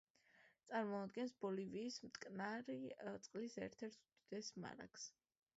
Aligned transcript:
წარმოადგენს 0.69 1.33
ბოლივიის 1.43 1.99
მტკნარი 2.07 2.79
წყლის 3.27 3.61
ერთ-ერთ 3.67 4.03
უდიდეს 4.09 4.55
მარაგს. 4.65 5.07